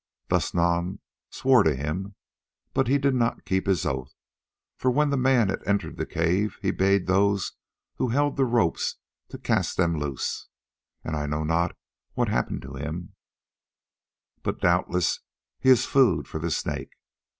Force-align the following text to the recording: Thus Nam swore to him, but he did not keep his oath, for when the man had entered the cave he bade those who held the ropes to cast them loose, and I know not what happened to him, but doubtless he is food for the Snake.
Thus 0.29 0.51
Nam 0.55 0.99
swore 1.29 1.61
to 1.61 1.75
him, 1.75 2.15
but 2.73 2.87
he 2.87 2.97
did 2.97 3.13
not 3.13 3.45
keep 3.45 3.67
his 3.67 3.85
oath, 3.85 4.15
for 4.75 4.89
when 4.89 5.11
the 5.11 5.15
man 5.15 5.49
had 5.49 5.61
entered 5.67 5.97
the 5.97 6.07
cave 6.07 6.57
he 6.59 6.71
bade 6.71 7.05
those 7.05 7.51
who 7.97 8.07
held 8.07 8.35
the 8.35 8.45
ropes 8.45 8.95
to 9.29 9.37
cast 9.37 9.77
them 9.77 9.99
loose, 9.99 10.47
and 11.03 11.15
I 11.15 11.27
know 11.27 11.43
not 11.43 11.77
what 12.15 12.29
happened 12.29 12.63
to 12.63 12.73
him, 12.73 13.13
but 14.41 14.59
doubtless 14.59 15.19
he 15.59 15.69
is 15.69 15.85
food 15.85 16.27
for 16.27 16.39
the 16.39 16.49
Snake. 16.49 16.93